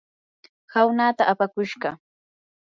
[0.73, 1.89] hawnaata apakushqa.